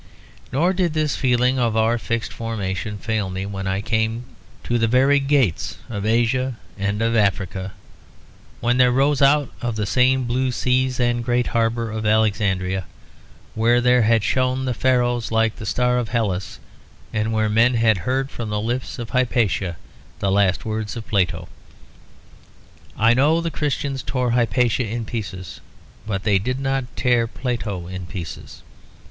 [0.51, 4.23] Nor did this feeling of our fixed formation fail me when I came
[4.63, 7.73] to the very gates of Asia and of Africa;
[8.61, 12.85] when there rose out of the same blue seas the great harbour of Alexandria;
[13.53, 16.57] where had shone the Pharos like the star of Hellas,
[17.13, 19.77] and where men had heard from the lips of Hypatia
[20.17, 21.47] the last words of Plato.
[22.97, 25.61] I know the Christians tore Hypatia in pieces;
[26.07, 28.63] but they did not tear Plato in pieces.